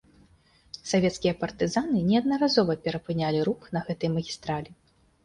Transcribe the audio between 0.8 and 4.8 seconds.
Савецкія партызаны неаднаразова перапынялі рух на гэтай магістралі.